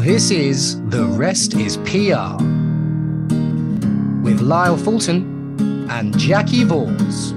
[0.00, 2.42] This is The Rest is PR
[4.24, 5.58] with Lyle Fulton
[5.90, 7.32] and Jacki Vors.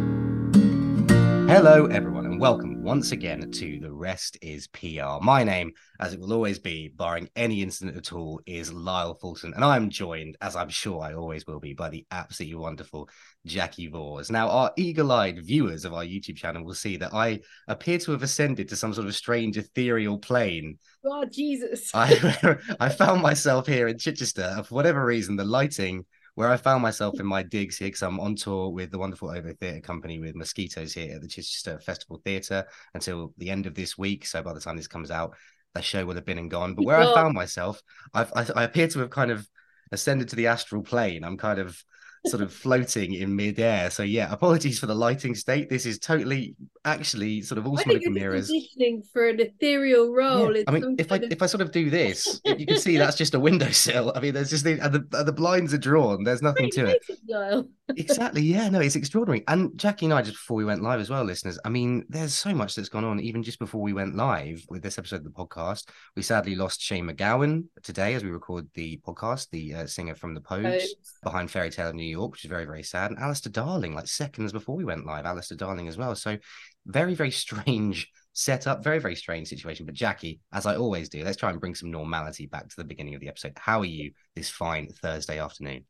[1.52, 5.20] Hello, everyone, and welcome once again to The Rest is PR.
[5.22, 9.54] My name, as it will always be, barring any incident at all, is Lyle Fulton,
[9.54, 13.10] and I'm joined, as I'm sure I always will be, by the absolutely wonderful
[13.48, 14.32] Jacki Vors.
[14.32, 18.12] Now, our eagle eyed viewers of our YouTube channel will see that I appear to
[18.12, 20.78] have ascended to some sort of strange ethereal plane.
[21.06, 21.92] Oh, Jesus.
[21.94, 24.64] I, I found myself here in Chichester.
[24.64, 28.20] For whatever reason, the lighting where I found myself in my digs here because I'm
[28.20, 32.22] on tour with the wonderful Ovo Theatre Company with Mosquitoes here at the Chichester Festival
[32.24, 34.26] Theatre until the end of this week.
[34.26, 35.36] So by the time this comes out,
[35.76, 36.74] the show will have been and gone.
[36.74, 37.82] But where I found myself,
[38.14, 39.48] I've, I, I appear to have kind of
[39.92, 41.24] ascended to the astral plane.
[41.24, 41.84] I'm kind of
[42.26, 43.90] sort of floating in midair.
[43.90, 45.70] So yeah, apologies for the lighting state.
[45.70, 46.56] This is totally
[46.86, 48.48] actually sort of all smoke and mirrors.
[48.48, 50.56] Positioning for an ethereal role.
[50.56, 50.64] Yeah.
[50.68, 51.32] I mean, if I of...
[51.32, 54.14] if I sort of do this, you can see that's just a windowsill.
[54.16, 56.24] I mean, there's just the the, the blinds are drawn.
[56.24, 57.66] There's nothing to it.
[57.98, 58.42] exactly.
[58.42, 58.70] Yeah.
[58.70, 59.44] No, it's extraordinary.
[59.48, 61.60] And Jacki and I, just before we went live as well, listeners.
[61.66, 64.82] I mean, there's so much that's gone on even just before we went live with
[64.82, 65.86] this episode of the podcast.
[66.16, 70.34] We sadly lost Shane MacGowan today as we record the podcast, the uh, singer from
[70.34, 70.84] the Pogues
[71.24, 73.12] behind Fairy Tale of New York, which is very very sad.
[73.12, 76.16] And Alistair Darling, like seconds before we went live, Alistair Darling as well.
[76.16, 76.38] So
[76.86, 79.86] very, very strange setup, very, very strange situation.
[79.86, 82.84] But Jacki, as I always do, let's try and bring some normality back to the
[82.84, 83.54] beginning of the episode.
[83.58, 85.86] How are you this fine Thursday afternoon?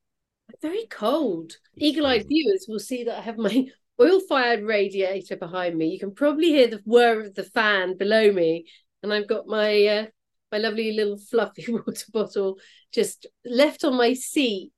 [0.62, 1.54] Very cold.
[1.78, 3.68] Eagle eyed viewers will see that I have my
[4.02, 5.88] oil fired radiator behind me.
[5.88, 8.66] You can probably hear the whir of the fan below me.
[9.02, 10.06] And I've got my uh,
[10.52, 12.60] my lovely little fluffy water bottle
[12.94, 14.74] just left on my seat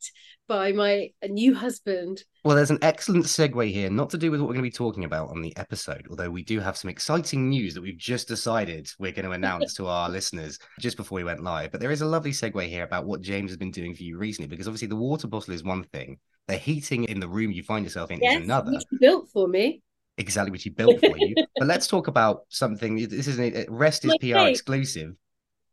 [0.47, 2.23] by my new husband.
[2.43, 4.75] Well, there's an excellent segue here, not to do with what we're going to be
[4.75, 8.27] talking about on the episode, although we do have some exciting news that we've just
[8.27, 11.71] decided we're going to announce to our listeners just before we went live.
[11.71, 14.17] But there is a lovely segue here about what James has been doing for you
[14.17, 17.63] recently, because obviously the water bottle is one thing, the heating in the room you
[17.63, 18.71] find yourself in yes, is another.
[18.71, 19.81] Which built for me.
[20.17, 21.35] Exactly, which he built for you.
[21.57, 22.95] but let's talk about something.
[22.95, 25.15] This is a rest is My PR exclusive.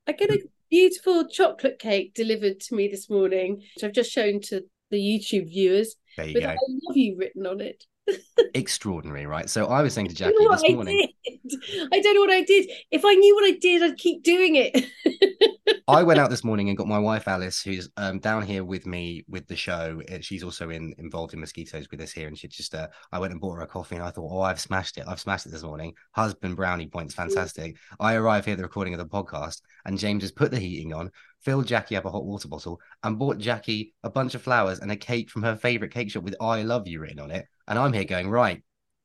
[0.06, 4.40] I get a beautiful chocolate cake delivered to me this morning, which I've just shown
[4.44, 5.96] to the YouTube viewers.
[6.16, 6.48] There you go.
[6.48, 7.84] I love you written on it.
[8.54, 9.50] Extraordinary, right?
[9.50, 11.08] So I was saying to Jacki this morning.
[11.26, 12.70] I, I don't know what I did.
[12.90, 14.86] If I knew what I did, I'd keep doing it.
[15.88, 18.86] I went out this morning and got my wife Alice, who's um, down here with
[18.86, 20.00] me with the show.
[20.10, 23.18] Uh, she's also in involved in mosquitoes with us here, and she just uh, I
[23.18, 25.04] went and bought her a coffee, and I thought, oh, I've smashed it.
[25.06, 25.94] I've smashed it this morning.
[26.12, 27.76] Husband brownie points, fantastic.
[27.98, 31.10] I arrive here the recording of the podcast, and James has put the heating on,
[31.40, 34.92] filled Jacki up a hot water bottle, and bought Jacki a bunch of flowers and
[34.92, 37.46] a cake from her favorite cake shop with "I love you" written on it.
[37.68, 38.62] And I'm here going, right,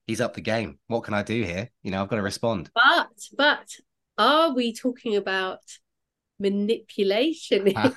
[0.07, 0.79] he's up the game.
[0.88, 1.69] What can I do here?
[1.83, 2.69] You know, I've got to respond.
[2.73, 3.69] But but
[4.17, 5.59] are we talking about
[6.39, 7.73] manipulation.
[7.75, 7.93] ah,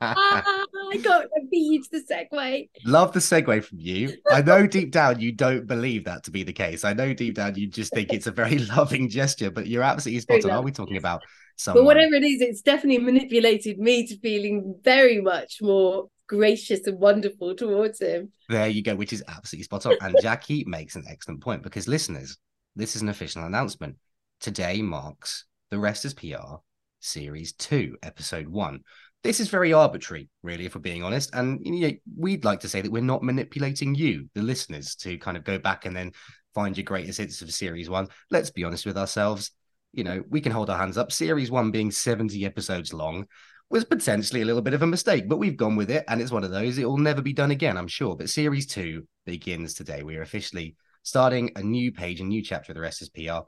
[0.00, 2.68] I got to beat the segue.
[2.84, 4.16] Love the segue from you.
[4.30, 6.84] I know deep down you don't believe that to be the case.
[6.84, 10.20] I know deep down you just think it's a very loving gesture, but you're absolutely
[10.20, 10.50] spot on.
[10.50, 11.22] Are we talking about
[11.56, 11.82] someone?
[11.82, 16.98] But whatever it is, it's definitely manipulated me to feeling very much more gracious and
[16.98, 18.32] wonderful towards him.
[18.48, 19.96] There you go, which is absolutely spot on.
[20.00, 22.38] And Jacki makes an excellent point because listeners,
[22.76, 23.96] this is an official announcement.
[24.40, 26.56] Today marks the rest is PR
[27.00, 28.80] Series 2, Episode 1.
[29.22, 31.30] This is very arbitrary, really, if we're being honest.
[31.34, 35.18] And you know, we'd like to say that we're not manipulating you, the listeners, to
[35.18, 36.12] kind of go back and then
[36.54, 38.08] find your greatest hits of Series 1.
[38.30, 39.50] Let's be honest with ourselves.
[39.92, 41.12] You know, we can hold our hands up.
[41.12, 43.26] Series 1 being 70 episodes long
[43.68, 46.04] was potentially a little bit of a mistake, but we've gone with it.
[46.08, 46.78] And it's one of those.
[46.78, 48.16] It will never be done again, I'm sure.
[48.16, 50.02] But Series 2 begins today.
[50.02, 53.40] We are officially starting a new page, a new chapter of the rest is PR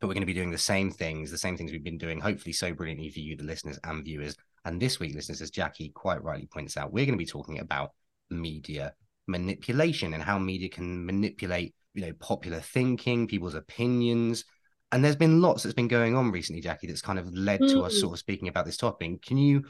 [0.00, 2.20] but we're going to be doing the same things, the same things we've been doing,
[2.20, 4.36] hopefully so brilliantly for you, the listeners and viewers.
[4.64, 7.60] And this week, listeners, as Jacki quite rightly points out, we're going to be talking
[7.60, 7.90] about
[8.30, 8.94] media
[9.26, 14.44] manipulation and how media can manipulate, you know, popular thinking, people's opinions.
[14.92, 17.70] And there's been lots that's been going on recently, Jackie, that's kind of led mm.
[17.70, 18.00] to us mm.
[18.00, 19.22] sort of speaking about this topic.
[19.22, 19.64] Can you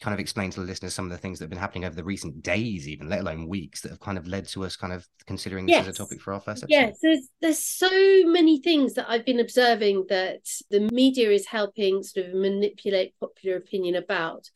[0.00, 1.94] kind of explain to the listeners some of the things that have been happening over
[1.94, 4.92] the recent days, even let alone weeks, that have kind of led to us kind
[4.92, 5.88] of considering this yes.
[5.88, 6.74] as a topic for our first episode?
[6.74, 7.90] Yes, there's there's so
[8.26, 13.56] many things that I've been observing that the media is helping sort of manipulate popular
[13.56, 14.48] opinion about.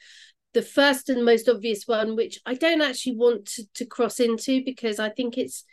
[0.55, 4.63] The first and most obvious one, which I don't actually want to, to cross into
[4.65, 5.65] because I think it's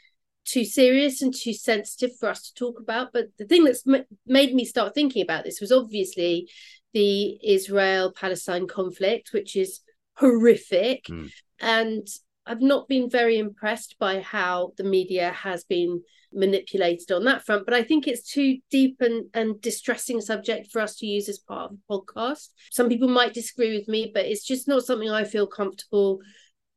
[0.46, 3.10] too serious and too sensitive for us to talk about.
[3.14, 6.50] But the thing that's m- made me start thinking about this was obviously
[6.94, 9.82] the Israel Palestine conflict, which is
[10.16, 11.06] horrific.
[11.06, 11.32] Mm.
[11.60, 12.08] And
[12.46, 16.02] I've not been very impressed by how the media has been
[16.32, 17.66] manipulated on that front.
[17.66, 21.40] But I think it's too deep and, and distressing subject for us to use as
[21.40, 22.50] part of a podcast.
[22.72, 26.20] Some people might disagree with me, but it's just not something I feel comfortable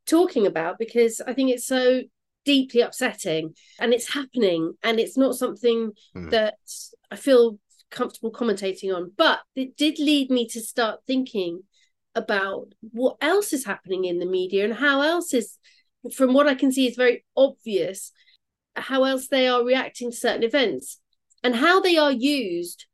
[0.07, 2.03] talking about because I think it's so
[2.45, 6.31] deeply upsetting and it's happening and it's not something mm.
[6.31, 6.55] that
[7.11, 7.59] I feel
[7.93, 9.13] comfortable commentating on.
[9.17, 11.63] But it did lead me to start thinking
[12.15, 15.57] about what else is happening in the media and how else is
[16.15, 18.11] from what I can see is very obvious
[18.75, 20.99] how else they are reacting to certain events
[21.43, 22.87] and how they are used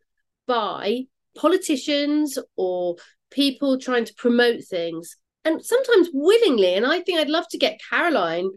[0.47, 1.05] by
[1.37, 2.97] politicians or
[3.31, 7.79] people trying to promote things and sometimes willingly and i think i'd love to get
[7.91, 8.49] caroline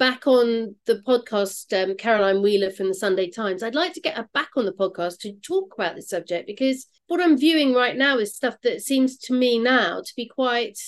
[0.00, 4.16] back on the podcast um, caroline wheeler from the sunday times i'd like to get
[4.16, 7.98] her back on the podcast to talk about this subject because what i'm viewing right
[7.98, 10.78] now is stuff that seems to me now to be quite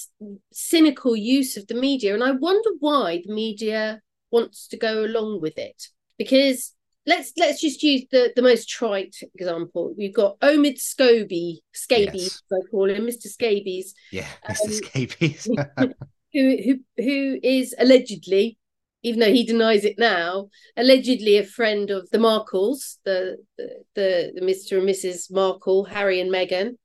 [0.50, 4.00] cynical use of the media and i wonder why the media
[4.30, 6.72] wants to go along with it because
[7.06, 9.94] let's let's just use the the most trite example.
[9.96, 12.42] We've got Omid Scobie, Scabies, yes.
[12.52, 13.26] I call him, Mr.
[13.26, 13.94] Scabies.
[14.10, 14.66] Yeah, Mr.
[14.66, 15.48] Um, Scabies.
[16.32, 18.58] who who who is allegedly,
[19.02, 24.40] even though he denies it now, allegedly a friend of the Markles, the the the,
[24.42, 24.78] Mr.
[24.78, 25.30] and Mrs.
[25.30, 26.76] Markle, Harry and Meghan,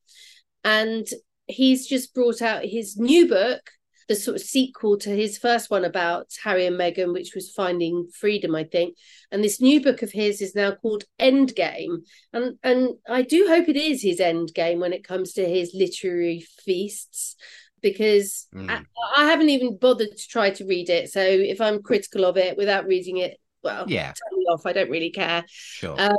[0.63, 1.07] and
[1.47, 3.71] he's just brought out his new book
[4.07, 8.07] the sort of sequel to his first one about Harry and Meghan, which was Finding
[8.13, 8.95] Freedom, I think.
[9.31, 12.03] And this new book of his is now called Endgame.
[12.31, 16.45] And and I do hope it is his endgame when it comes to his literary
[16.63, 17.35] feasts.
[17.81, 18.69] Because mm.
[18.69, 18.83] I,
[19.15, 21.11] I, haven't even bothered to try to read it.
[21.11, 24.65] So if I'm critical of it without reading it, well, yeah, turn me off.
[24.65, 25.43] I don't really care.
[25.47, 25.99] Sure.
[25.99, 26.17] Um,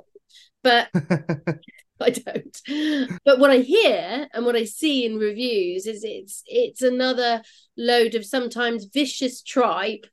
[0.63, 0.89] but
[2.01, 3.19] I don't.
[3.25, 7.43] But what I hear and what I see in reviews is it's it's another
[7.77, 10.07] load of sometimes vicious tripe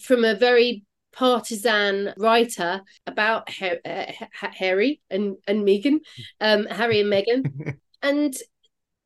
[0.00, 6.00] from a very partisan writer about uh, Harry and and Meghan,
[6.40, 8.34] um, Harry and Meghan, and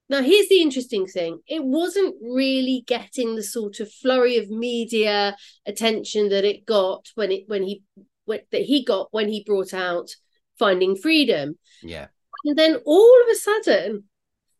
[0.08, 5.36] now here's the interesting thing: it wasn't really getting the sort of flurry of media
[5.66, 7.82] attention that it got when it when he
[8.24, 10.10] when, that he got when he brought out
[10.58, 11.58] Finding Freedom.
[11.82, 12.08] Yeah.
[12.44, 14.04] And then all of a sudden,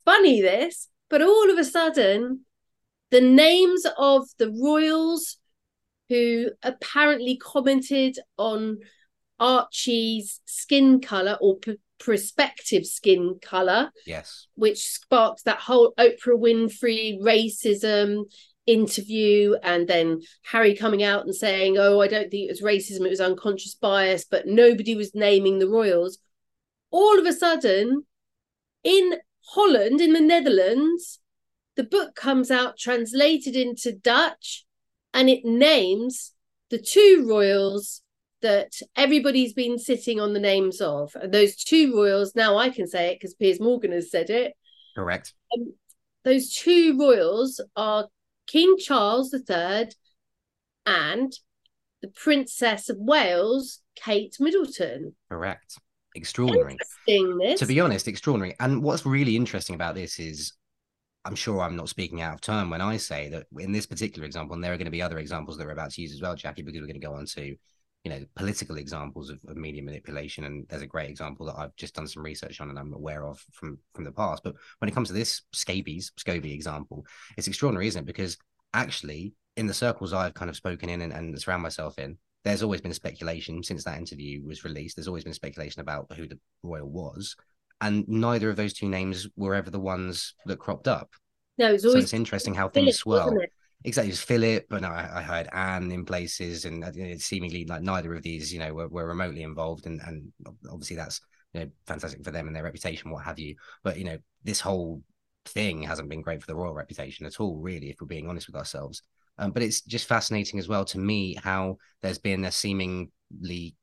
[0.05, 2.45] funny this, but all of a sudden,
[3.11, 5.39] the names of the royals
[6.09, 8.79] who apparently commented on
[9.39, 13.91] Archie's skin color or p- prospective skin color.
[14.07, 14.47] Yes.
[14.55, 18.25] Which sparked that whole Oprah Winfrey racism
[18.67, 23.07] interview and then Harry coming out and saying, "Oh, I don't think it was racism,
[23.07, 26.19] it was unconscious bias," but nobody was naming the royals
[26.91, 28.07] all of a sudden,
[28.83, 29.17] in
[29.49, 31.21] Holland, in the Netherlands,
[31.77, 34.65] the book comes out translated into Dutch
[35.13, 36.33] and it names
[36.71, 38.03] the two royals
[38.47, 41.17] that everybody's been sitting on the names of.
[41.25, 44.55] Those two royals, now I can say it because Piers Morgan has said it.
[44.95, 45.35] Correct.
[45.53, 45.75] Um,
[46.25, 48.07] those two royals are
[48.47, 49.89] King Charles III
[50.87, 51.33] and
[52.03, 55.15] the Princess of Wales, Kate Middleton.
[55.29, 55.79] Correct
[56.15, 56.79] extraordinary.
[57.57, 58.57] To be honest, extraordinary.
[58.59, 60.55] And what's really interesting about this is
[61.27, 64.25] I'm sure I'm not speaking out of turn when I say that in this particular
[64.25, 66.23] example, and there are going to be other examples that we're about to use as
[66.23, 67.57] well, Jackie, because we're going to go on to,
[68.07, 70.45] you know, political examples of, of media manipulation.
[70.45, 73.27] And there's a great example that I've just done some research on and I'm aware
[73.27, 74.45] of from from the past.
[74.45, 77.05] But when it comes to this scabies, Scobie example,
[77.37, 78.07] it's extraordinary, isn't it?
[78.07, 78.39] Because
[78.75, 82.63] actually, in the circles I've kind of spoken in and, and surround myself in, there's
[82.63, 84.95] always been speculation since that interview was released.
[84.95, 87.35] There's always been speculation about who the royal was,
[87.81, 91.11] and neither of those two names were ever the ones that cropped up.
[91.59, 93.37] No, it's always so it's interesting how things swirl.
[93.85, 98.15] Exactly, it's Philip, no, I, I, heard Anne in places, and it seemingly like neither
[98.15, 100.33] of these, you know, were, were remotely involved, and and
[100.69, 101.21] obviously that's
[101.53, 103.55] you know fantastic for them and their reputation, what have you.
[103.85, 105.03] But you know, this whole
[105.45, 108.49] thing hasn't been great for the royal reputation at all, really, if we're being honest
[108.49, 109.03] with ourselves.
[109.39, 113.77] Um, but it's just fascinating as well to me how there's been a seemingly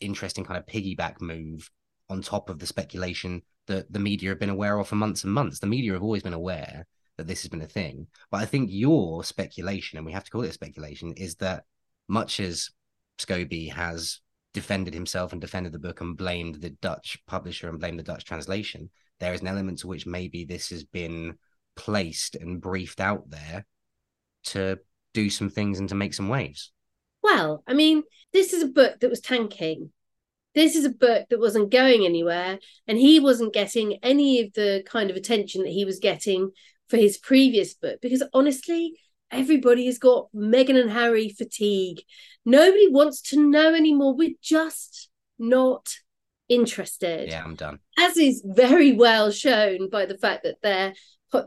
[0.00, 1.70] interesting kind of piggyback move
[2.08, 5.32] on top of the speculation that the media have been aware of for months and
[5.32, 5.58] months.
[5.58, 8.06] The media have always been aware that this has been a thing.
[8.30, 11.64] But I think your speculation, and we have to call it a speculation, is that
[12.08, 12.70] much as
[13.18, 14.20] Scobie has
[14.52, 18.24] defended himself and defended the book and blamed the Dutch publisher and blamed the Dutch
[18.24, 18.90] translation,
[19.20, 21.36] there is an element to which maybe this has been
[21.76, 23.66] placed and briefed out there
[24.44, 24.78] to
[25.12, 26.72] do some things and to make some waves?
[27.22, 28.02] Well, I mean,
[28.32, 29.90] this is a book that was tanking.
[30.54, 34.84] This is a book that wasn't going anywhere, and he wasn't getting any of the
[34.86, 36.50] kind of attention that he was getting
[36.88, 38.94] for his previous book because honestly,
[39.30, 42.02] everybody has got Meghan and Harry fatigue.
[42.44, 44.14] Nobody wants to know anymore.
[44.14, 45.94] We're just not
[46.48, 47.30] interested.
[47.30, 47.78] Yeah, I'm done.
[47.98, 50.94] As is very well shown by the fact that their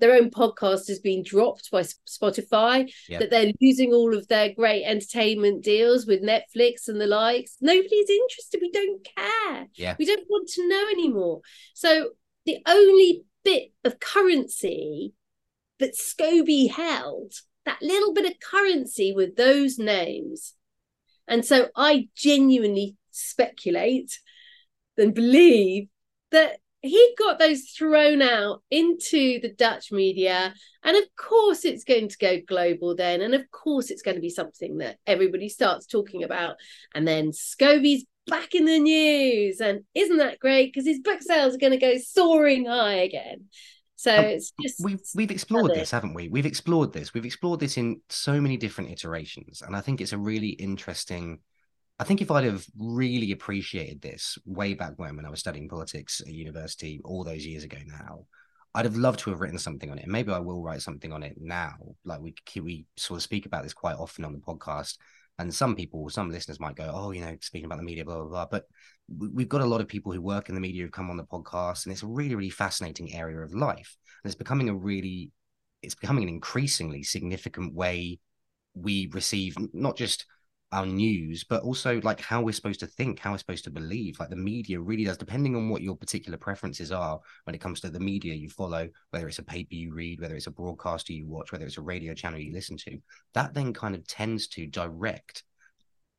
[0.02, 3.20] their own podcast has been dropped by Spotify, Yep.
[3.22, 7.56] that they're losing all of their great entertainment deals with Netflix and the likes.
[7.62, 8.60] Nobody's interested.
[8.62, 9.68] We don't care.
[9.76, 9.96] Yeah.
[9.98, 11.40] We don't want to know anymore.
[11.74, 12.10] So
[12.46, 15.14] the only bit of currency
[15.80, 17.34] that Scobie held,
[17.66, 20.54] that little bit of currency with those names.
[21.28, 24.20] And so I genuinely speculate
[24.98, 25.88] and believe
[26.32, 30.54] that he got those thrown out into the Dutch media.
[30.84, 33.22] And of course, it's going to go global then.
[33.22, 36.56] And of course, it's going to be something that everybody starts talking about.
[36.94, 39.60] And then Scobie's back in the news.
[39.60, 40.72] And isn't that great?
[40.72, 43.46] Because his book sales are going to go soaring high again.
[43.98, 44.80] So Um, it's just.
[44.84, 46.30] we've we've explored this, haven't we?
[46.30, 47.14] We've explored this.
[47.14, 51.40] We've explored this in so many different iterations, and I think it's a really interesting.
[52.00, 55.68] I think if I'd have really appreciated this way back when, when I was studying
[55.68, 58.28] politics at university, all those years ago now,
[58.76, 60.08] I'd have loved to have written something on it.
[60.08, 61.74] Maybe I will write something on it now.
[62.06, 64.98] Like we we sort of speak about this quite often on the podcast,
[65.40, 68.18] and some people, some listeners might go, "Oh, you know, speaking about the media, blah
[68.18, 68.66] blah blah." But
[69.10, 71.24] we've got a lot of people who work in the media who've come on the
[71.24, 75.32] podcast, and it's a really really fascinating area of life, and it's becoming a really,
[75.82, 78.20] it's becoming an increasingly significant way
[78.74, 80.26] we receive not just
[80.72, 84.20] our news, but also like how we're supposed to think, how we're supposed to believe.
[84.20, 87.80] Like the media really does, depending on what your particular preferences are when it comes
[87.82, 91.14] to the media you follow, whether it's a paper you read, whether it's a broadcaster
[91.14, 92.98] you watch, whether it's a radio channel you listen to,
[93.34, 95.44] that then kind of tends to direct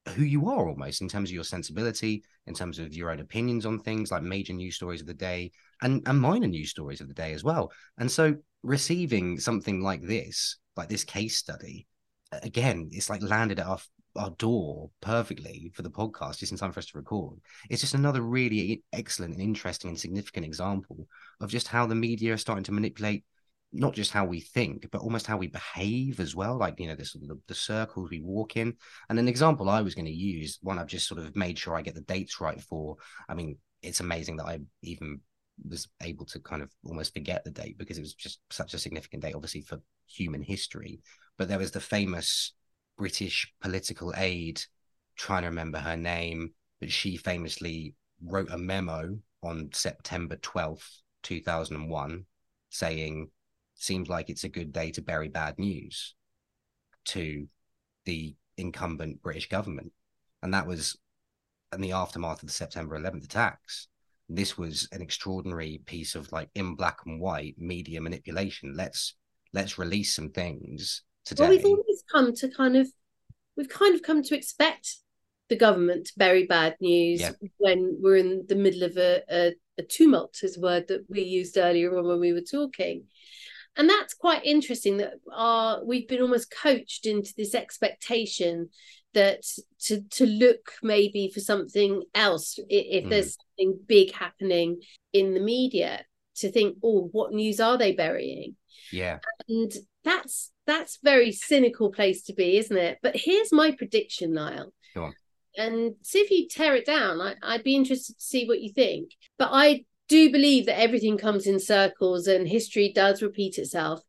[0.09, 3.67] who you are almost in terms of your sensibility, in terms of your own opinions
[3.67, 5.51] on things like major news stories of the day
[5.83, 7.73] and, and minor news stories of the day as well.
[7.99, 11.87] And so receiving something like this, like this case study,
[12.31, 13.79] again, it's like landed at our
[14.17, 17.39] our door perfectly for the podcast just in time for us to record.
[17.71, 21.07] It's just another really excellent and interesting and significant example
[21.41, 23.25] of just how the media are starting to manipulate
[23.73, 26.57] not just how we think, but almost how we behave as well.
[26.57, 28.75] Like, you know, this the, the circles we walk in.
[29.09, 31.77] And an example I was going to use, one I've just sort of made sure
[31.77, 32.97] I get the dates right for.
[33.29, 35.21] I mean, it's amazing that I even
[35.69, 38.79] was able to kind of almost forget the date because it was just such a
[38.79, 41.01] significant date, obviously, for human history.
[41.37, 42.55] But there was the famous
[42.97, 44.61] British political aide,
[45.17, 47.95] trying to remember her name, but she famously
[48.25, 52.25] wrote a memo on September 12th, 2001,
[52.71, 53.31] saying,
[53.79, 56.15] Seems like it's a good day to bury bad news
[57.07, 57.47] to
[58.05, 59.93] the incumbent British government.
[60.43, 60.99] And that was
[61.73, 63.89] in the aftermath of the September 11th attacks.
[64.29, 68.75] This was an extraordinary piece of like in black and white media manipulation.
[68.77, 69.15] Let's
[69.53, 71.45] let's release some things today.
[71.45, 72.89] Well, we've always come to kind of,
[73.57, 74.97] we've kind of come to expect
[75.49, 77.33] the government to bury bad news Yeah.
[77.57, 81.23] when we're in the middle of a, a, a tumult, is a word that we
[81.23, 83.05] used earlier on when we were talking.
[83.77, 88.71] And that's quite interesting that our we've been almost coached into this expectation
[89.15, 89.45] that
[89.85, 93.11] to to look maybe for something else if Mm.
[93.11, 94.81] there's something big happening
[95.13, 96.05] in the media
[96.37, 98.57] to think, oh, what news are they burying?
[98.93, 99.19] yeah.
[99.49, 99.73] and
[100.05, 104.73] that's that's very cynical place to be isn't it but here's my prediction lyle
[105.57, 108.73] and see if you tear it down I, i'd be interested to see what you
[108.73, 114.03] think but i do believe that everything comes in circles and history does repeat itself.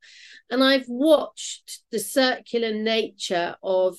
[0.50, 3.98] And i've watched the circular nature of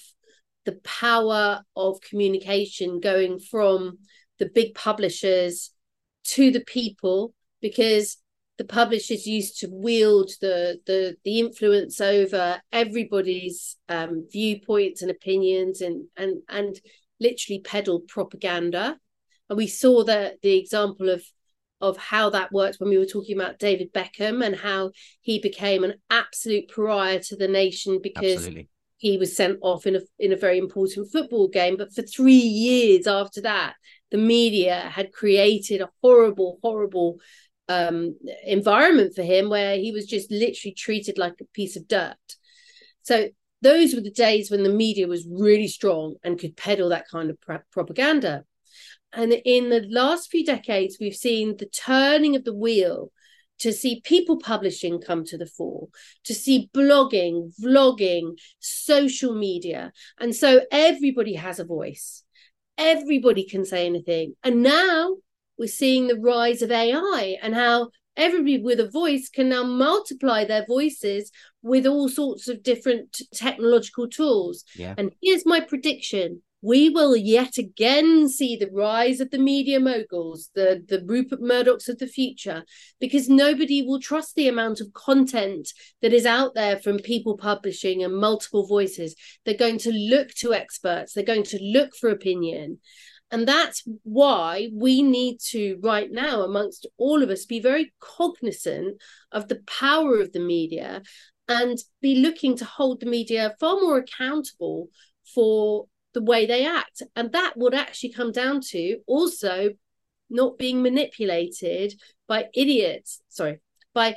[0.64, 3.99] the power of communication going from
[4.38, 5.71] the big publishers
[6.25, 8.16] to the people because
[8.59, 15.80] the publishers used to wield the the the influence over everybody's um, viewpoints and opinions
[15.80, 16.78] and and and
[17.19, 18.99] literally peddle propaganda.
[19.49, 21.25] And we saw the the example of
[21.81, 25.85] of how that worked when we were talking about David Beckham and how he became
[25.85, 28.69] an absolute pariah to the nation because Absolutely.
[28.99, 31.77] he was sent off in a in a very important football game.
[31.77, 33.75] But for three years after that,
[34.11, 37.21] the media had created a horrible, horrible
[37.69, 42.17] um, environment for him where he was just literally treated like a piece of dirt.
[43.03, 43.29] So
[43.63, 47.31] those were the days when the media was really strong and could peddle that kind
[47.31, 48.45] of pro- propaganda.
[49.12, 53.11] And in the last few decades, we've seen the turning of the wheel
[53.61, 55.88] to see people publishing come to the fore,
[56.25, 59.93] to see blogging, vlogging, social media.
[60.19, 62.25] And so everybody has a voice,
[62.79, 64.35] everybody can say anything.
[64.43, 65.17] And now
[65.59, 70.45] we're seeing the rise of AI and how everybody with a voice can now multiply
[70.45, 71.31] their voices
[71.62, 74.64] with all sorts of different technological tools.
[74.75, 74.95] Yeah.
[74.97, 76.43] And here's my prediction.
[76.62, 81.88] We will yet again see the rise of the media moguls, the, the Rupert Murdochs
[81.88, 82.64] of the future,
[83.00, 88.05] because nobody will trust the amount of content that is out there from people publishing
[88.05, 89.14] and multiple voices.
[89.45, 92.79] They're going to look to experts, they're going to look for opinion.
[93.31, 99.00] And that's why we need to, right now, amongst all of us, be very cognizant
[99.31, 101.02] of the power of the media
[101.49, 104.88] and be looking to hold the media far more accountable
[105.33, 107.02] for the way they act.
[107.17, 109.71] And that would actually come down to also
[110.29, 111.95] not being manipulated
[112.29, 113.61] by idiots, sorry,
[113.93, 114.14] by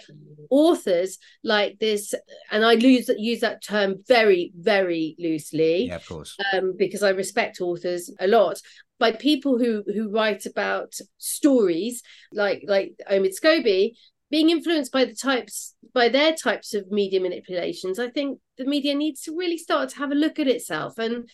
[0.49, 2.13] authors like this.
[2.51, 5.87] And I lose use that term very, very loosely.
[5.87, 6.37] Yeah, of course.
[6.53, 8.61] Um, because I respect authors a lot.
[8.99, 13.93] By people who who write about stories like like Omid Scobie,
[14.29, 18.95] being influenced by the types by their types of media manipulations, I think the media
[18.95, 21.27] needs to really start to have a look at itself and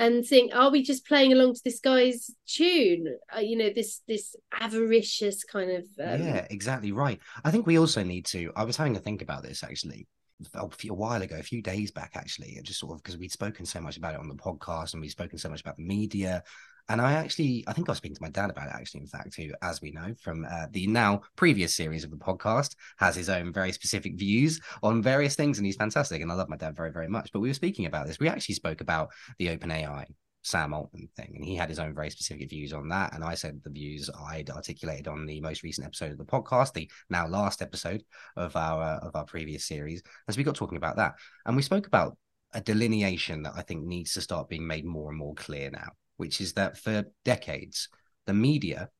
[0.00, 3.06] and think are we just playing along to this guy's tune?
[3.34, 6.22] Uh, you know this this avaricious kind of um...
[6.22, 7.20] yeah exactly right.
[7.44, 10.06] I think we also need to i was having a think about this actually
[10.54, 13.80] a, while ago a few days back actually just sort of because we'd spoken so
[13.80, 16.42] much about it on the podcast and we'd spoken so much about the media
[16.88, 19.06] and I actually, I think I was speaking to my dad about it actually, in
[19.06, 23.14] fact, who, as we know from uh, the now previous series of the podcast, has
[23.14, 25.58] his own very specific views on various things.
[25.58, 26.22] And he's fantastic.
[26.22, 27.30] And I love my dad very, very much.
[27.32, 28.18] But we were speaking about this.
[28.18, 30.06] We actually spoke about the OpenAI
[30.42, 33.14] Sam Altman thing, and he had his own very specific views on that.
[33.14, 36.72] And I said the views I'd articulated on the most recent episode of the podcast,
[36.72, 38.02] the now last episode
[38.36, 40.02] of our uh, of our previous series.
[40.28, 42.16] As we got talking about that, and we spoke about
[42.52, 45.92] a delineation that I think needs to start being made more and more clear now
[46.20, 47.88] which is that for decades,
[48.26, 48.90] the media,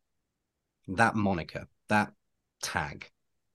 [0.88, 2.10] that moniker, that
[2.62, 3.10] tag,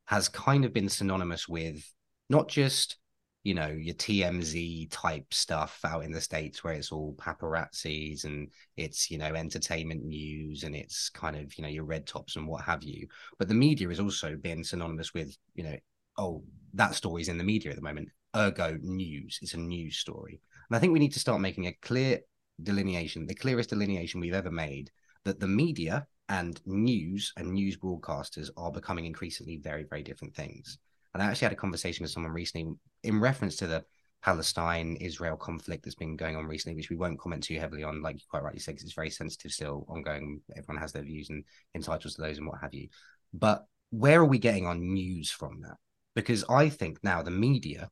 [0.05, 1.84] has kind of been synonymous with
[2.29, 2.98] not just
[3.41, 8.51] you know your TMZ type stuff out in the states where it's all paparazzis and
[8.77, 12.48] it's you know entertainment news and it's kind of you know your red tops and
[12.48, 13.07] what have you.
[13.39, 15.75] But the media has also been synonymous with you know
[16.19, 16.43] oh
[16.75, 18.09] that story's in the media at the moment.
[18.35, 19.39] Ergo news.
[19.42, 20.39] It's a news story.
[20.70, 22.20] And i think we need to start making a clear
[22.63, 24.91] delineation, the clearest delineation we've ever made,
[25.24, 30.77] that the media and news and news broadcasters are becoming increasingly very, very different things.
[31.13, 33.85] And I actually had a conversation with someone recently in reference to the
[34.22, 38.01] Palestine Israel conflict that's been going on recently, which we won't comment too heavily on,
[38.01, 40.41] like you quite rightly said, because it's very sensitive still, ongoing.
[40.57, 41.44] Everyone has their views and
[41.75, 42.89] entitled to those and what have you.
[43.33, 45.77] But where are we getting our news from that?
[46.15, 47.89] Because I think now the media,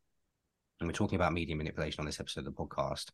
[0.80, 3.12] and we're talking about media manipulation on this episode of the podcast,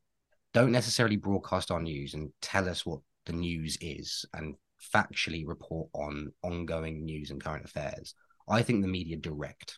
[0.54, 4.56] don't necessarily broadcast our news and tell us what the news is and
[4.94, 8.16] factually report on ongoing news and current affairs.
[8.48, 9.78] I think the media direct.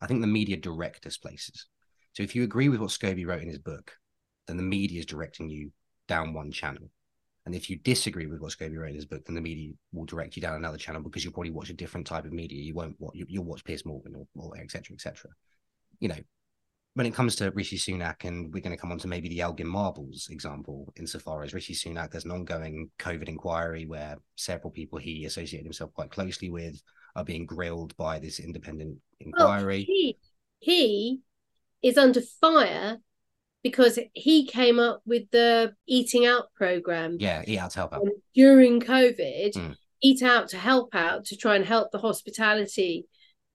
[0.00, 1.66] I think the media direct us places.
[2.14, 3.92] So if you agree with what Scobie wrote in his book,
[4.46, 5.70] then the media is directing you
[6.08, 6.90] down one channel.
[7.46, 10.04] And if you disagree with what Scobie wrote in his book, then the media will
[10.04, 12.62] direct you down another channel because you'll probably watch a different type of media.
[12.62, 15.30] You won't watch, you'll watch Piers Morgan or, or et cetera, et cetera.
[16.00, 16.18] You know,
[16.98, 19.40] when it comes to Rishi Sunak, and we're going to come on to maybe the
[19.40, 24.98] Elgin Marbles example, insofar as Rishi Sunak, there's an ongoing COVID inquiry where several people
[24.98, 26.82] he associated himself quite closely with
[27.14, 29.86] are being grilled by this independent inquiry.
[29.88, 30.18] Well, he,
[30.58, 31.20] he
[31.82, 32.96] is under fire
[33.62, 37.18] because he came up with the eating out program.
[37.20, 38.08] Yeah, eat out to help out.
[38.34, 39.76] During COVID, mm.
[40.02, 43.06] eat out to help out to try and help the hospitality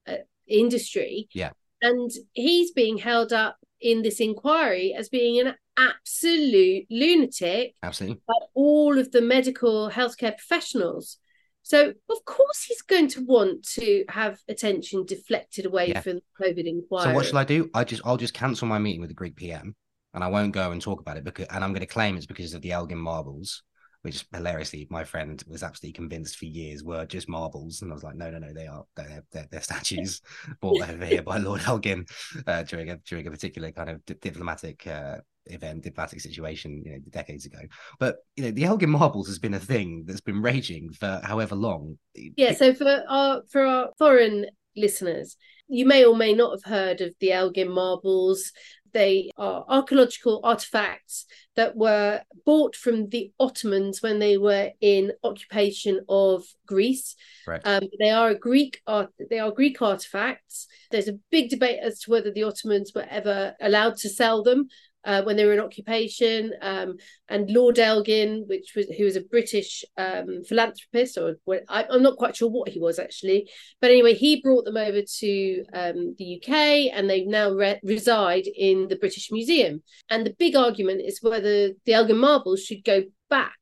[0.07, 1.27] uh, industry.
[1.33, 1.49] Yeah
[1.83, 8.21] and he's being held up in this inquiry as being an absolute lunatic absolutely.
[8.27, 11.17] by all of the medical healthcare professionals.
[11.61, 16.01] So of course he's going to want to have attention deflected away yeah.
[16.01, 17.69] from the covid inquiry so what shall i do?
[17.73, 19.73] I just i'll just cancel my meeting with the greek pm
[20.13, 22.25] and i won't go and talk about it because and i'm going to claim it's
[22.25, 23.63] because of the elgin marbles
[24.03, 27.81] which hilariously my friend was absolutely convinced for years were just marbles.
[27.81, 30.21] And i was like no no no they are they're, they're, they're statues
[30.61, 32.05] brought over here by lord elgin
[32.45, 36.91] uh, during a during a particular kind of di- diplomatic uh, event diplomatic situation you
[36.91, 37.59] know decades ago.
[37.99, 41.55] But you know the elgin marbles has been a thing that's been raging for however
[41.55, 41.97] long.
[42.15, 45.37] Yeah so for our for our foreign listeners
[45.67, 48.51] you may or may not have heard of the elgin marbles
[48.93, 51.25] they are archaeological artifacts
[51.55, 57.15] that were bought from the Ottomans when they were in occupation of Greece.
[57.47, 57.61] Right.
[57.63, 59.09] Um, they are a Greek art.
[59.29, 60.67] They are Greek artifacts.
[60.91, 64.67] There's a big debate as to whether the Ottomans were ever allowed to sell them.
[65.05, 66.95] Uh, when they were in occupation, um,
[67.29, 71.37] and Lord Elgin, which was who was a British um, philanthropist, or
[71.69, 73.49] I, am not quite sure what he was actually,
[73.81, 78.47] but anyway, he brought them over to um, the UK, and they now re- reside
[78.47, 79.83] in the British Museum.
[80.09, 83.57] And the big argument is whether the Elgin marbles should go back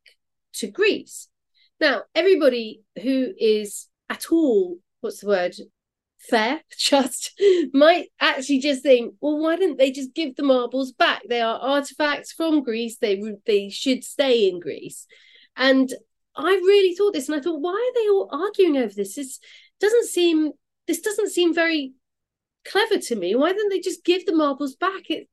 [0.54, 1.28] to Greece.
[1.80, 5.56] Now, everybody who is at all, what's the word,
[6.30, 7.40] fair, just
[7.74, 11.22] might actually just think, well, why didn't they just give the marbles back?
[11.28, 12.98] They are artifacts from Greece.
[12.98, 15.08] They they should stay in Greece.
[15.56, 15.94] And
[16.36, 19.16] I really thought this, and I thought, why are they all arguing over this?
[19.16, 19.40] This
[19.80, 20.52] doesn't seem
[20.88, 21.94] this doesn't seem very
[22.66, 23.36] clever to me.
[23.36, 25.10] Why don't they just give the marbles back?
[25.10, 25.28] It,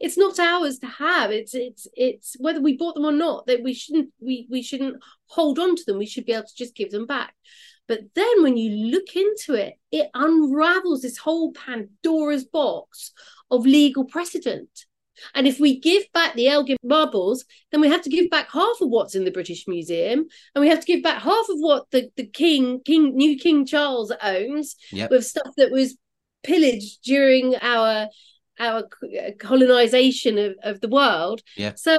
[0.00, 1.30] it's not ours to have.
[1.30, 3.46] It's it's it's whether we bought them or not.
[3.46, 5.98] That we shouldn't we we shouldn't hold on to them.
[5.98, 7.34] We should be able to just give them back.
[7.88, 13.12] But then when you look into it, it unravels this whole Pandora's box
[13.50, 14.86] of legal precedent.
[15.34, 18.80] And if we give back the Elgin marbles, then we have to give back half
[18.80, 21.90] of what's in the British Museum, and we have to give back half of what
[21.90, 25.10] the, the King, King, new King Charles owns yep.
[25.10, 25.96] with stuff that was
[26.42, 28.08] pillaged during our
[28.58, 28.84] our
[29.38, 31.42] colonization of, of the world.
[31.56, 31.72] Yeah.
[31.74, 31.98] So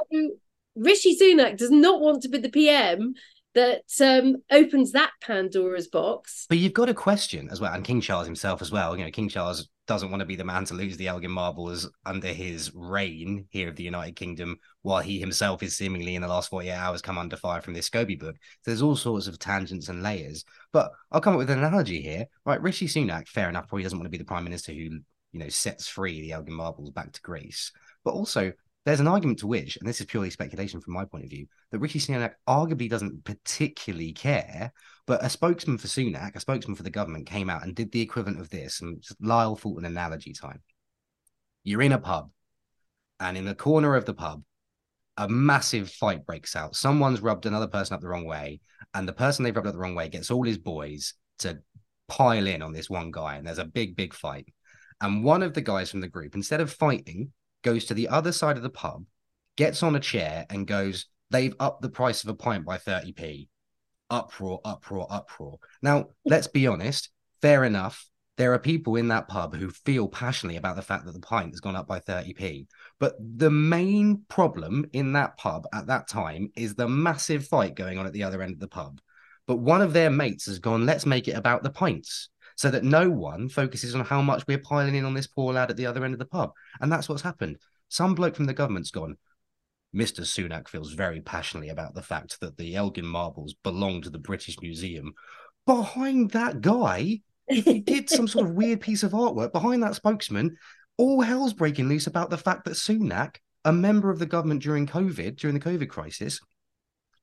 [0.75, 3.15] Rishi Sunak does not want to be the PM
[3.55, 6.45] that um, opens that Pandora's box.
[6.49, 8.97] But you've got a question as well, and King Charles himself as well.
[8.97, 11.89] You know, King Charles doesn't want to be the man to lose the Elgin marbles
[12.05, 16.27] under his reign here of the United Kingdom, while he himself is seemingly in the
[16.27, 18.35] last 48 hours come under fire from this Scobie book.
[18.61, 20.45] So there's all sorts of tangents and layers.
[20.71, 22.27] But I'll come up with an analogy here.
[22.45, 25.03] Right, Rishi Sunak, fair enough, probably doesn't want to be the prime minister who, you
[25.33, 27.71] know, sets free the Elgin marbles back to Greece.
[28.03, 28.53] But also,
[28.85, 31.47] there's an argument to which, and this is purely speculation from my point of view,
[31.71, 34.73] that Rishi Sunak arguably doesn't particularly care.
[35.05, 38.01] But a spokesman for Sunak, a spokesman for the government, came out and did the
[38.01, 38.81] equivalent of this.
[38.81, 40.61] And Lyle an analogy time.
[41.63, 42.29] You're in a pub,
[43.19, 44.43] and in the corner of the pub,
[45.15, 46.75] a massive fight breaks out.
[46.75, 48.59] Someone's rubbed another person up the wrong way,
[48.93, 51.59] and the person they've rubbed up the wrong way gets all his boys to
[52.09, 54.47] pile in on this one guy, and there's a big, big fight.
[54.99, 57.31] And one of the guys from the group, instead of fighting,
[57.63, 59.05] goes to the other side of the pub,
[59.55, 63.47] gets on a chair, and goes, They've upped the price of a pint by 30p.
[64.11, 65.57] Uproar, uproar, uproar.
[65.81, 67.09] Now, let's be honest,
[67.41, 68.07] fair enough.
[68.37, 71.51] There are people in that pub who feel passionately about the fact that the pint
[71.51, 72.67] has gone up by 30p.
[72.99, 77.97] But the main problem in that pub at that time is the massive fight going
[77.97, 79.01] on at the other end of the pub.
[79.47, 82.29] But one of their mates has gone, let's make it about the pints
[82.63, 85.69] so that no one focuses on how much we're piling in on this poor lad
[85.69, 86.53] at the other end of the pub.
[86.79, 87.57] And that's what's happened.
[87.89, 89.17] Some bloke from the government's gone,
[89.93, 90.21] Mr.
[90.21, 94.55] Sunak feels very passionately about the fact that the Elgin marbles belong to the British
[94.61, 95.11] Museum.
[95.65, 99.95] Behind that guy, if he did some sort of weird piece of artwork, behind that
[99.95, 100.55] spokesman,
[100.97, 104.87] all hell's breaking loose about the fact that Sunak, a member of the government during
[104.87, 106.39] COVID, during the COVID crisis,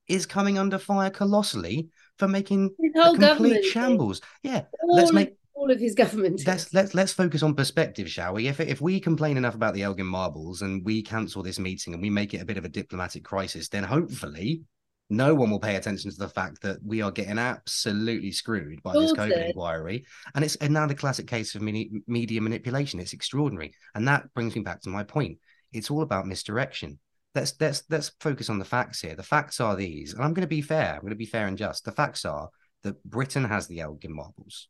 [0.07, 1.89] is coming under fire colossally
[2.21, 4.21] for making a complete shambles.
[4.43, 6.43] Yeah, all let's make all of his government.
[6.45, 8.47] Let's let's let's focus on perspective, shall we?
[8.47, 12.01] If if we complain enough about the Elgin marbles and we cancel this meeting and
[12.01, 14.61] we make it a bit of a diplomatic crisis, then hopefully
[15.09, 18.93] no one will pay attention to the fact that we are getting absolutely screwed by
[18.93, 20.05] this COVID inquiry.
[20.35, 22.99] And it's another classic case of media manipulation.
[22.99, 23.73] It's extraordinary.
[23.95, 25.39] And that brings me back to my point.
[25.73, 26.99] It's all about misdirection
[27.35, 29.15] let's let's let's focus on the facts here.
[29.15, 30.95] The facts are these, and I'm going to be fair.
[30.95, 31.85] I'm going to be fair and just.
[31.85, 32.49] The facts are
[32.83, 34.67] that Britain has the Elgin marbles.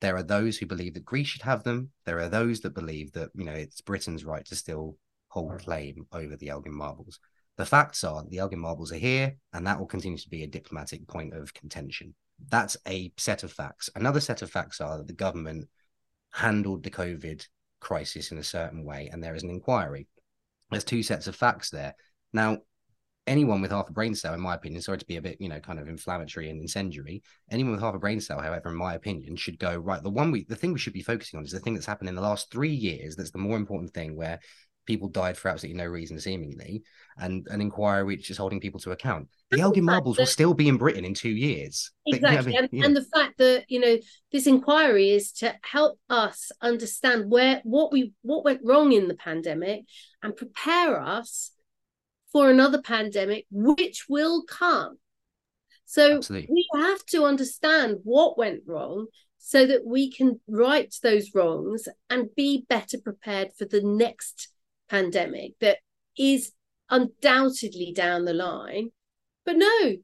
[0.00, 1.90] There are those who believe that Greece should have them.
[2.04, 4.96] There are those that believe that you know it's Britain's right to still
[5.28, 7.18] hold claim over the Elgin marbles.
[7.56, 10.48] The facts are the Elgin marbles are here, and that will continue to be a
[10.48, 12.14] diplomatic point of contention.
[12.48, 13.88] That's a set of facts.
[13.94, 15.68] Another set of facts are that the government
[16.32, 17.46] handled the COVID
[17.80, 20.08] crisis in a certain way, and there is an inquiry
[20.70, 21.94] there's two sets of facts there.
[22.32, 22.58] Now,
[23.26, 25.48] anyone with half a brain cell, in my opinion, sorry to be a bit, you
[25.48, 28.94] know, kind of inflammatory and incendiary, anyone with half a brain cell, however, in my
[28.94, 31.52] opinion, should go, right, the one we, the thing we should be focusing on is
[31.52, 33.16] the thing that's happened in the last three years.
[33.16, 34.40] That's the more important thing where
[34.86, 36.82] people died for absolutely no reason, seemingly,
[37.18, 39.28] and an inquiry which is holding people to account.
[39.50, 41.90] The Elgin marbles will still be in Britain in two years.
[42.06, 42.52] Exactly.
[42.52, 43.96] But, you know, and, and, the fact that, you know,
[44.32, 49.14] this inquiry is to help us understand where what we what went wrong in the
[49.14, 49.82] pandemic
[50.22, 51.52] and prepare us
[52.32, 54.98] for another pandemic which will come.
[55.84, 56.48] So Absolutely.
[56.52, 59.06] we have to understand what went wrong
[59.38, 64.48] so that we can right those wrongs and be better prepared for the next
[64.88, 65.78] pandemic that
[66.18, 66.52] is
[66.90, 68.90] undoubtedly down the line.
[69.44, 69.96] But no,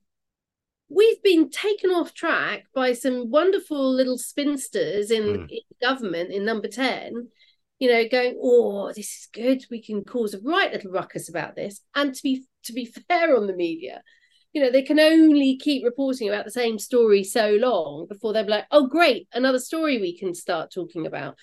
[0.89, 5.49] we've been taken off track by some wonderful little spinsters in, mm.
[5.51, 7.29] in government in number 10
[7.81, 9.65] you know, going, oh, this is good.
[9.71, 11.81] We can cause a right little ruckus about this.
[11.95, 14.03] And to be to be fair on the media,
[14.53, 18.45] you know, they can only keep reporting about the same story so long before they're
[18.45, 21.37] like, oh, great, another story we can start talking about.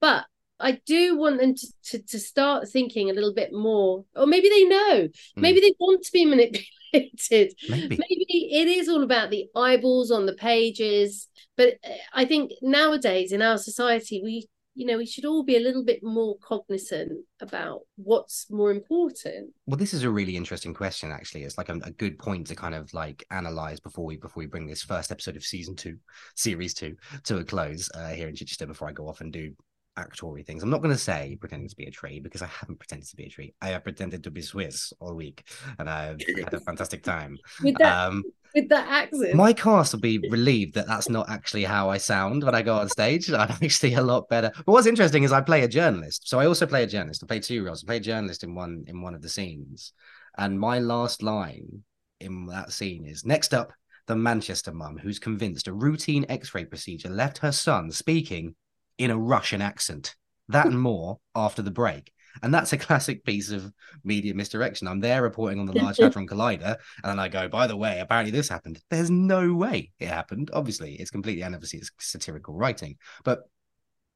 [0.00, 0.26] But
[0.60, 4.48] I do want them to, to, to start thinking a little bit more, or maybe
[4.48, 5.10] they know, mm.
[5.36, 7.54] maybe they want to be manipulated.
[7.68, 7.98] Maybe.
[7.98, 11.28] maybe it is all about the eyeballs on the pages.
[11.56, 15.56] But uh, I think nowadays in our society, we you know we should all be
[15.56, 20.74] a little bit more cognizant about what's more important well this is a really interesting
[20.74, 24.16] question actually it's like a, a, good point to kind of like analyze before we
[24.16, 25.96] before we bring this first episode of season two
[26.34, 29.52] series two to a close uh, here in chichester before i go off and do
[29.98, 32.78] actory things i'm not going to say pretending to be a tree because i haven't
[32.78, 35.46] pretended to be a tree i have pretended to be swiss all week
[35.78, 38.22] and i've had a fantastic time with that um,
[38.54, 39.34] with that accent.
[39.34, 42.76] My cast will be relieved that that's not actually how I sound when I go
[42.76, 43.30] on stage.
[43.30, 44.52] I'm actually a lot better.
[44.54, 47.22] But what's interesting is I play a journalist, so I also play a journalist.
[47.22, 47.82] I play two roles.
[47.82, 49.92] I play a journalist in one in one of the scenes,
[50.38, 51.82] and my last line
[52.20, 53.72] in that scene is next up.
[54.06, 58.54] The Manchester mum, who's convinced a routine x ray procedure left her son speaking
[58.98, 60.14] in a Russian accent.
[60.48, 62.12] That and more after the break.
[62.42, 64.88] And that's a classic piece of media misdirection.
[64.88, 68.00] I'm there reporting on the Large Hadron Collider, and then I go, by the way,
[68.00, 68.80] apparently this happened.
[68.90, 70.50] There's no way it happened.
[70.52, 72.96] Obviously, it's completely, and obviously it's satirical writing.
[73.24, 73.40] But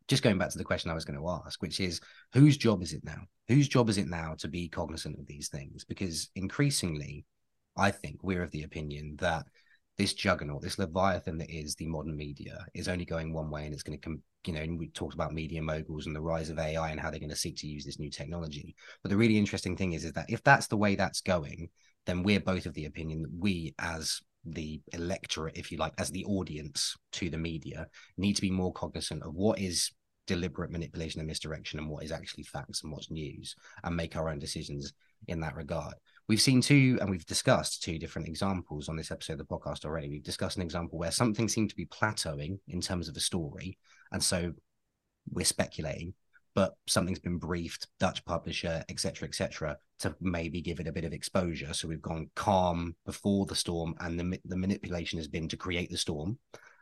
[0.08, 2.00] just going back to the question I was going to ask, which is
[2.32, 3.22] whose job is it now?
[3.46, 5.84] Whose job is it now to be cognizant of these things?
[5.84, 7.26] Because increasingly,
[7.76, 9.44] I think we're of the opinion that
[9.98, 13.74] this juggernaut, this leviathan that is the modern media, is only going one way, and
[13.74, 16.50] it's going to com- you know, and we talked about media moguls and the rise
[16.50, 18.74] of AI and how they're going to seek to use this new technology.
[19.02, 21.68] But the really interesting thing is, is that if that's the way that's going,
[22.06, 26.10] then we're both of the opinion that we, as the electorate, if you like, as
[26.10, 29.90] the audience to the media, need to be more cognizant of what is
[30.26, 34.28] deliberate manipulation and misdirection and what is actually facts and what's news and make our
[34.28, 34.92] own decisions
[35.26, 35.94] in that regard.
[36.28, 39.86] We've seen two, and we've discussed two different examples on this episode of the podcast
[39.86, 40.10] already.
[40.10, 43.78] We've discussed an example where something seemed to be plateauing in terms of a story,
[44.12, 44.52] and so
[45.30, 46.14] we're speculating
[46.54, 51.12] but something's been briefed dutch publisher etc etc to maybe give it a bit of
[51.12, 51.72] exposure.
[51.72, 55.90] So we've gone calm before the storm and the, the manipulation has been to create
[55.90, 56.38] the storm.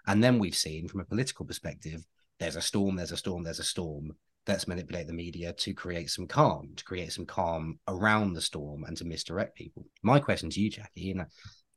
[0.06, 2.04] And then we've seen from a political perspective
[2.38, 6.10] there's a storm there's a storm there's a storm let's manipulate the media to create
[6.10, 10.50] some calm to create some calm around the storm and to misdirect people my question
[10.50, 11.24] to you jacki and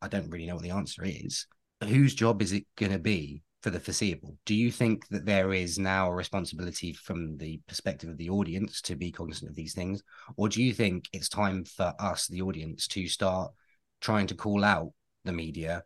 [0.01, 1.47] i don't really know what the answer is
[1.83, 4.37] whose job is it going to be for the foreseeable.
[4.45, 8.81] Do you think that there is now a responsibility from the perspective of the audience
[8.83, 10.01] to be cognizant of these things?
[10.37, 13.51] Or do you think it's time for us, the audience, to start
[13.99, 14.93] trying to call out
[15.25, 15.83] the media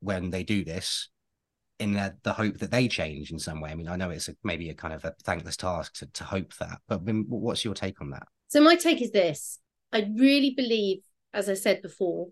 [0.00, 1.10] when they do this
[1.82, 3.70] in the, the hope that they change in some way?
[3.70, 6.24] I mean, I know it's a, maybe a kind of a thankless task to, to
[6.24, 8.26] hope that, but what's your take on that?
[8.48, 9.58] So, my take is this
[9.92, 11.02] I really believe,
[11.34, 12.28] as I said before,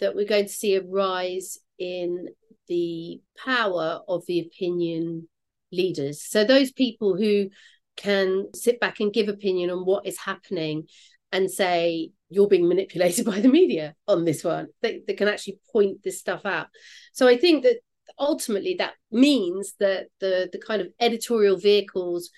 [0.00, 2.28] that we're going to see a rise in
[2.68, 5.28] the power of the opinion
[5.70, 6.22] leaders.
[6.22, 7.50] So those people who
[7.96, 10.84] can sit back and give opinion on what is happening
[11.30, 15.58] and say you're being manipulated by the media on this one they, they can actually
[15.72, 16.68] point this stuff out
[17.12, 17.76] so i think that
[18.18, 22.30] ultimately that means that the the kind of editorial vehicles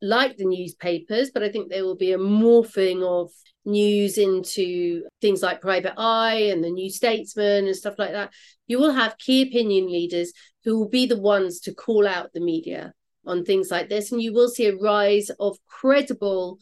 [0.00, 3.30] like the newspapers but i think there will be a morphing of
[3.64, 8.32] news into things like Private Eye and the New Statesman and stuff like that,
[8.66, 10.32] you will have key opinion leaders
[10.64, 12.92] who will be the ones to call out the media
[13.26, 14.12] on things like this.
[14.12, 16.58] And you will see a rise of credible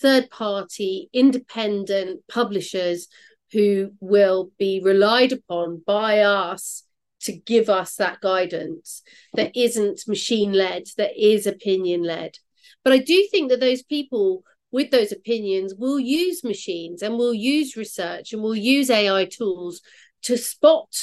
[0.00, 3.08] third party, independent publishers
[3.52, 6.84] who will be relied upon by us
[7.22, 9.02] to give us that guidance
[9.34, 12.38] that isn't machine led, that is opinion led.
[12.82, 17.34] But I do think that those people with those opinions will use machines and will
[17.34, 19.80] use research and will use AI tools
[20.22, 20.94] to spot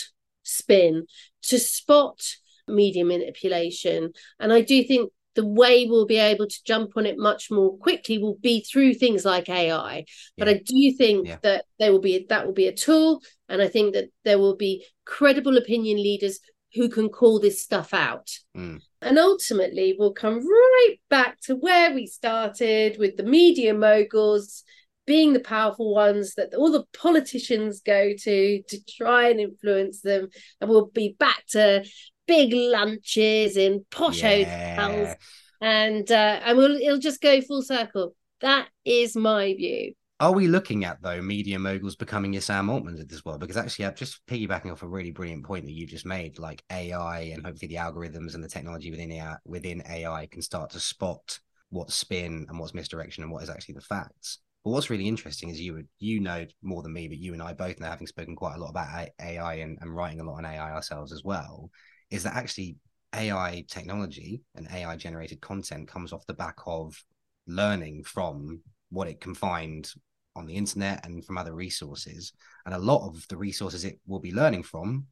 [0.43, 1.05] spin,
[1.43, 2.21] to spot
[2.67, 4.13] media manipulation.
[4.39, 7.77] And I do think the way we'll be able to jump on it much more
[7.77, 10.03] quickly will be through things like AI.
[10.35, 11.37] But I do think yeah.
[11.43, 14.55] that there will be that will be a tool, and I think that there will
[14.55, 16.39] be credible opinion leaders
[16.73, 18.31] who can call this stuff out.
[18.57, 18.81] Mm.
[19.03, 24.63] And ultimately, we'll come right back to where we started with the media moguls
[25.05, 30.29] being the powerful ones that all the politicians go to to try and influence them.
[30.59, 31.85] And we'll be back to
[32.27, 34.75] big lunches in posh yeah.
[34.75, 35.15] hotels.
[35.59, 38.15] And uh, and we'll it'll just go full circle.
[38.41, 42.99] That is my view are we looking at though media moguls becoming your Sam Altmans
[42.99, 43.39] of this world?
[43.39, 46.63] Because actually, I'm just piggybacking off a really brilliant point that you just made, like
[46.71, 50.79] AI and hopefully the algorithms and the technology within AI, within AI can start to
[50.79, 54.39] spot what's spin and what's misdirection and what is actually the facts.
[54.63, 57.41] But what's really interesting is you would you know more than me, but you and
[57.41, 60.37] I both know, having spoken quite a lot about AI and, and writing a lot
[60.37, 61.69] on AI ourselves as well,
[62.09, 62.77] is that actually
[63.15, 67.01] AI technology and AI generated content comes off the back of
[67.47, 69.91] learning from what it can find
[70.35, 72.33] on the internet and from other resources.
[72.65, 75.07] And a lot of the resources it will be learning from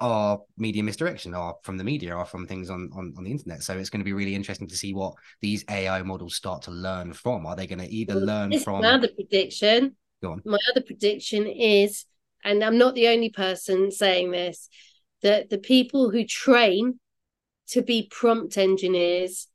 [0.00, 3.62] are media misdirection, are from the media, are from things on, on, on the internet.
[3.62, 6.70] So it's going to be really interesting to see what these AI models start to
[6.70, 7.44] learn from.
[7.44, 9.96] Are they going to either learn from my other prediction?
[10.22, 10.42] Go on.
[10.46, 12.06] My other prediction is,
[12.44, 14.68] and I'm not the only person saying this,
[15.22, 16.98] that the people who train
[17.68, 19.46] to be prompt engineers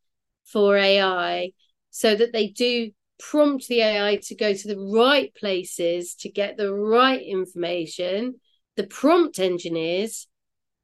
[0.46, 1.52] for AI
[1.90, 6.58] so that they do prompt the AI to go to the right places to get
[6.58, 8.36] the right information.
[8.76, 10.28] The prompt engineers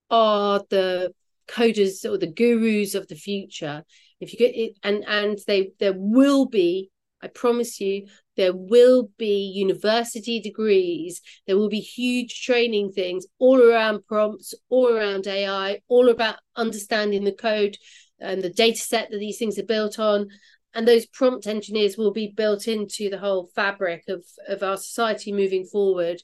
[0.09, 1.13] are the
[1.47, 3.83] coders or the gurus of the future.
[4.19, 6.91] If you get it, and and they there will be,
[7.21, 8.07] I promise you,
[8.41, 11.21] there will be university degrees.
[11.45, 17.23] There will be huge training things all around prompts, all around AI, all about understanding
[17.23, 17.77] the code
[18.19, 20.29] and the data set that these things are built on.
[20.73, 25.31] And those prompt engineers will be built into the whole fabric of, of our society
[25.31, 26.23] moving forward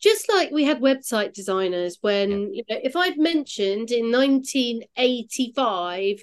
[0.00, 2.46] just like we had website designers when yeah.
[2.52, 6.22] you know if i'd mentioned in 1985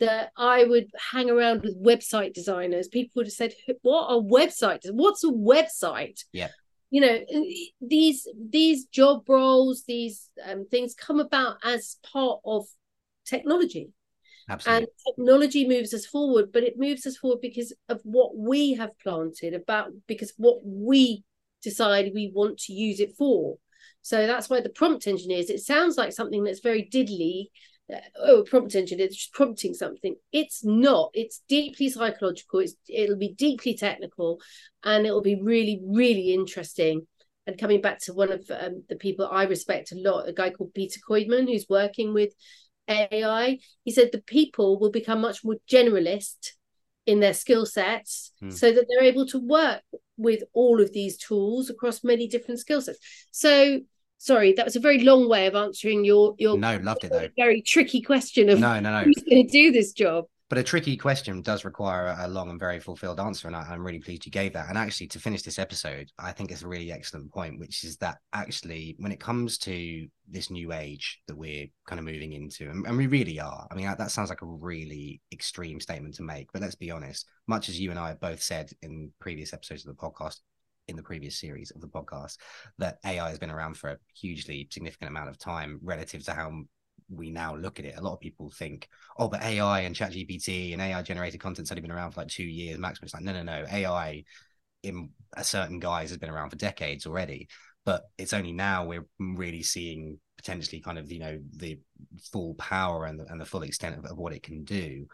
[0.00, 4.86] that i would hang around with website designers people would have said what are websites
[4.90, 6.48] what's a website yeah
[6.90, 7.18] you know
[7.80, 12.66] these these job roles these um, things come about as part of
[13.24, 13.90] technology
[14.48, 14.78] Absolutely.
[14.78, 18.96] and technology moves us forward but it moves us forward because of what we have
[19.00, 21.24] planted about because what we
[21.64, 23.56] decide we want to use it for.
[24.02, 27.46] So that's why the prompt engineers, it sounds like something that's very diddly.
[27.92, 30.14] Uh, oh, prompt engineer, it's just prompting something.
[30.30, 31.10] It's not.
[31.14, 32.60] It's deeply psychological.
[32.60, 34.40] It's it'll be deeply technical,
[34.82, 37.06] and it'll be really, really interesting.
[37.46, 40.50] And coming back to one of um, the people I respect a lot, a guy
[40.50, 42.32] called Peter Koidman, who's working with
[42.88, 46.52] AI, he said the people will become much more generalist
[47.06, 48.50] in their skill sets hmm.
[48.50, 49.82] so that they're able to work
[50.16, 52.98] with all of these tools across many different skill sets.
[53.30, 53.80] So
[54.18, 57.28] sorry, that was a very long way of answering your your no, loved it though.
[57.36, 59.04] Very tricky question of no, no, no.
[59.04, 60.24] who's going to do this job.
[60.50, 63.84] But a tricky question does require a long and very fulfilled answer, and I, am
[63.84, 64.68] really pleased you gave that.
[64.68, 67.96] And actually, to finish this episode, I think it's a really excellent point, which is
[67.98, 72.68] that actually, when it comes to this new age that we're kind of moving into,
[72.68, 73.66] and, and we really are.
[73.70, 76.90] I mean, that, that sounds like a really extreme statement to make, but let's be
[76.90, 77.26] honest.
[77.46, 80.40] Much as you and I have both said in previous episodes of the podcast,
[80.88, 82.36] in the previous series of the podcast
[82.78, 86.52] that AI has been around for a hugely significant amount of time relative to how
[87.10, 88.88] we now look at it, a lot of people think,
[89.18, 92.44] oh, but AI and ChatGPT and AI generated content's only been around for like two
[92.44, 93.06] years maximum.
[93.06, 93.64] It's like, no, no, no.
[93.70, 94.24] AI
[94.82, 97.48] in a certain guise has been around for decades already.
[97.84, 101.78] But it's only now we're really seeing potentially kind of, you know, the
[102.32, 105.06] full power and the, and the full extent of, of what it can do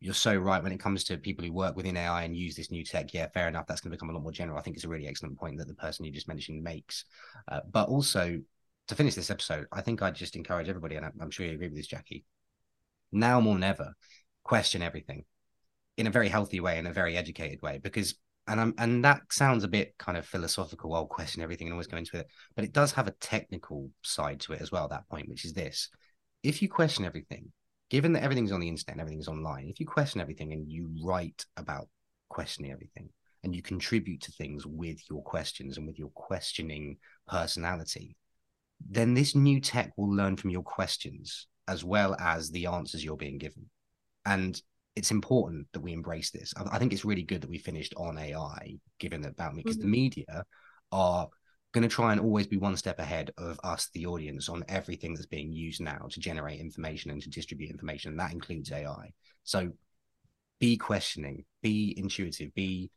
[0.00, 2.70] you're so right when it comes to people who work within AI and use this
[2.72, 3.14] new tech.
[3.14, 3.66] Yeah, fair enough.
[3.66, 4.58] That's going to become a lot more general.
[4.58, 7.04] I think it's a really excellent point that the person you just mentioned makes.
[7.46, 8.40] Uh, but also,
[8.92, 11.68] to finish this episode, I think I'd just encourage everybody, and I'm sure you agree
[11.68, 12.24] with this, Jacki.
[13.10, 13.94] Now more than ever,
[14.44, 15.24] question everything
[15.96, 18.14] in a very healthy way, in a very educated way, because
[18.46, 20.94] and I'm and that sounds a bit kind of philosophical.
[20.94, 24.40] I'll question everything and always go into it, but it does have a technical side
[24.40, 24.88] to it as well.
[24.88, 25.88] That point, which is this:
[26.42, 27.52] if you question everything,
[27.88, 30.90] given that everything's on the internet, and everything's online, if you question everything and you
[31.02, 31.88] write about
[32.28, 33.08] questioning everything,
[33.42, 36.96] and you contribute to things with your questions and with your questioning
[37.28, 38.16] personality,
[38.88, 43.16] then this new tech will learn from your questions as well as the answers you're
[43.16, 43.66] being given.
[44.24, 44.60] And
[44.94, 46.52] it's important that we embrace this.
[46.56, 49.78] I, think it's really good that we finished on AI, given that about me, because
[49.78, 49.90] mm-hmm.
[49.90, 50.44] the media
[50.90, 51.28] are
[51.72, 55.14] going to try and always be one step ahead of us, the audience, on everything
[55.14, 58.10] that's being used now to generate information and to distribute information.
[58.10, 59.12] And that includes AI.
[59.44, 59.70] So
[60.60, 62.90] be questioning, be intuitive, be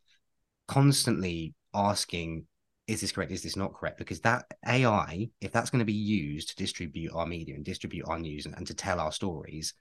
[0.68, 2.46] constantly asking
[2.88, 3.32] is this correct?
[3.32, 3.98] Is this not correct?
[3.98, 8.08] Because that AI, if that's going to be used to distribute our media and distribute
[8.08, 9.74] our news and, and, to tell our stories,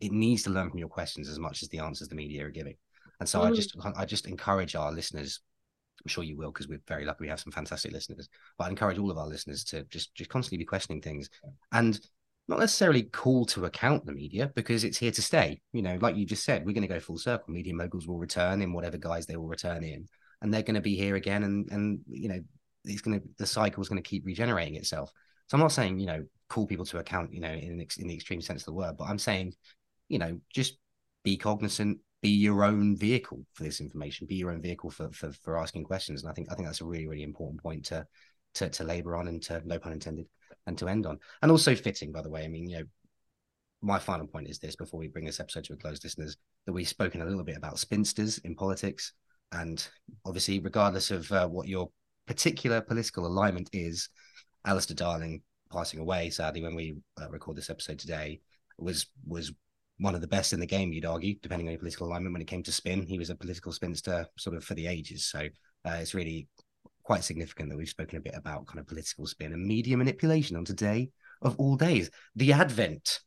[0.00, 2.50] it needs to learn from your questions as much as the answers the media are
[2.50, 2.74] giving.
[3.20, 3.46] And so mm.
[3.46, 5.40] I just I just encourage our listeners.
[6.04, 8.28] I'm sure you will because we're very lucky we have some fantastic listeners.
[8.58, 11.30] But I encourage all of our listeners to just just constantly be questioning things
[11.72, 12.00] and
[12.48, 15.60] not necessarily call to account the media because it's here to stay.
[15.72, 17.54] You know, like you just said, we're going to go full circle.
[17.54, 20.08] Media moguls will return in whatever guise they will return in
[20.42, 22.40] and they're going to be here again and and you know
[22.84, 25.12] it's going to the cycle is going to keep regenerating itself
[25.46, 28.14] so i'm not saying you know call people to account you know in, in the
[28.14, 29.52] extreme sense of the word but i'm saying
[30.08, 30.78] you know just
[31.22, 35.32] be cognizant be your own vehicle for this information, be your own vehicle for for,
[35.32, 36.22] for asking questions.
[36.22, 38.06] And I think I think that's a really really important point to
[38.54, 40.26] to to labor on and to no pun intended
[40.66, 41.18] and to end on.
[41.42, 42.44] And also fitting, by the way.
[42.44, 42.84] I mean, you know,
[43.80, 46.36] my final point is this before we bring this episode to a close, listeners,
[46.66, 49.12] that we've spoken a little bit about spinsters in politics.
[49.52, 49.86] And
[50.24, 51.90] obviously, regardless of uh, what your
[52.26, 54.08] particular political alignment is,
[54.64, 55.42] Alistair Darling
[55.72, 58.40] passing away, sadly, when we uh, record this episode today,
[58.78, 59.52] was was
[59.98, 62.32] one of the best in the game, you'd argue, depending on your political alignment.
[62.32, 65.26] When it came to spin, he was a political spinster sort of for the ages.
[65.26, 65.40] So
[65.84, 66.48] uh, it's really
[67.02, 70.56] quite significant that we've spoken a bit about kind of political spin and media manipulation
[70.56, 71.10] on today
[71.42, 72.10] of all days.
[72.36, 73.20] The advent,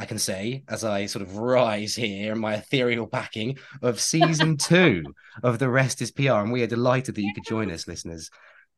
[0.00, 4.56] I can say, as I sort of rise here in my ethereal backing of season
[4.56, 5.04] two
[5.42, 6.40] of The Rest is PR.
[6.40, 8.30] And we are delighted that you could join us, listeners.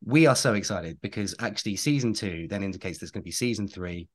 [0.05, 3.69] We are so excited because actually season two then indicates there's going to be season
[3.69, 4.09] three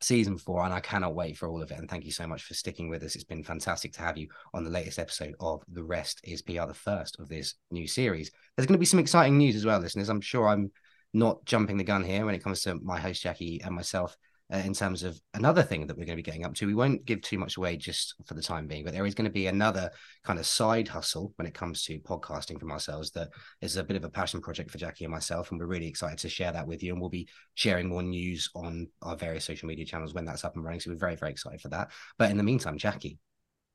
[0.00, 1.78] season four, and I cannot wait for all of it.
[1.78, 3.16] And thank you so much for sticking with us.
[3.16, 6.66] It's been fantastic to have you on the latest episode of The Rest is PR,
[6.66, 8.30] the first of this new series.
[8.56, 10.10] There's going to be some exciting news as well, listeners.
[10.10, 10.70] I'm sure I'm
[11.12, 14.16] not jumping the gun here when it comes to my host, Jacki, and myself
[14.52, 16.66] uh, in terms of another thing that we're going to be getting up to.
[16.66, 19.24] We won't give too much away just for the time being, but there is going
[19.24, 19.90] to be another
[20.24, 23.30] kind of side hustle when it comes to podcasting from ourselves that
[23.60, 25.50] is a bit of a passion project for Jacki and myself.
[25.50, 26.92] And we're really excited to share that with you.
[26.92, 30.54] And we'll be sharing more news on our various social media channels when that's up
[30.54, 30.80] and running.
[30.80, 31.90] So we're very, very excited for that.
[32.18, 33.18] But in the meantime, Jacki,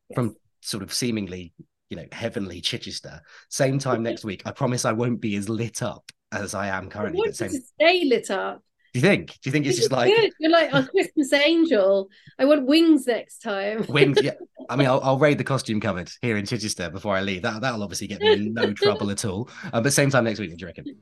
[0.09, 0.15] yes.
[0.15, 1.53] from sort of seemingly
[1.89, 3.21] you know, heavenly Chichester.
[3.49, 4.43] Same time next week.
[4.45, 7.17] I promise I won't be as lit up as I am currently.
[7.17, 7.49] I want same...
[7.49, 8.63] to stay lit up.
[8.93, 9.27] Do you think?
[9.27, 10.33] Do you think it's just like good.
[10.39, 12.09] you're like a Christmas angel?
[12.37, 13.85] I want wings next time.
[13.87, 14.33] wings, yeah.
[14.69, 17.41] I mean, I'll, I'll, raid the costume cupboard here in Chichester before I leave.
[17.43, 19.49] That that'll obviously get me in no trouble at all.
[19.71, 20.97] Uh, but same time next week, do you reckon?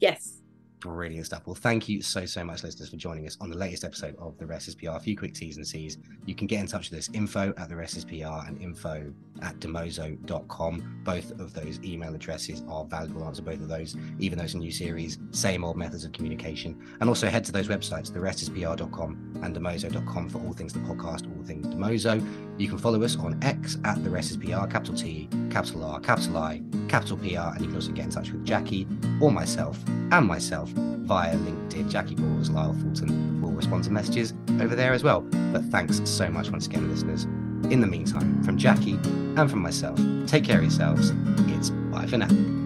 [0.00, 0.37] Yes.
[0.80, 1.42] Brilliant stuff.
[1.44, 4.38] Well, thank you so, so much, listeners, for joining us on the latest episode of
[4.38, 4.90] The Rest is PR.
[4.90, 5.98] A few quick T's and C's.
[6.24, 9.12] You can get in touch with us, info at The Rest is PR and info
[9.42, 11.00] at dimoso.com.
[11.02, 13.24] Both of those email addresses are valuable.
[13.24, 16.80] Answer both of those, even though it's a new series, same old methods of communication.
[17.00, 21.44] And also head to those websites, therestispr.com and dimoso.com for all things the podcast, all
[21.44, 22.24] things Dimoso.
[22.58, 25.98] You can follow us on X at The Rest is PR, capital T, capital R,
[26.00, 27.24] capital I, capital PR,
[27.54, 28.86] and you can also get in touch with Jacki
[29.20, 29.78] or myself
[30.10, 30.26] and
[30.74, 31.90] via LinkedIn.
[31.90, 35.20] Jacki Balls, Lyle Fulton will respond to messages over there as well.
[35.52, 37.24] But thanks so much once again, listeners.
[37.72, 38.94] In the meantime, from Jacki
[39.38, 41.12] and from myself, take care of yourselves.
[41.48, 42.57] It's bye for now.